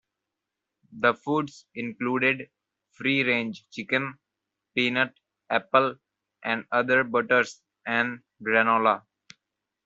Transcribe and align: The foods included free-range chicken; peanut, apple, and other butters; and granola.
The 0.93 1.13
foods 1.13 1.67
included 1.75 2.49
free-range 2.89 3.69
chicken; 3.69 4.17
peanut, 4.73 5.13
apple, 5.47 5.99
and 6.43 6.65
other 6.71 7.03
butters; 7.03 7.61
and 7.85 8.23
granola. 8.41 9.05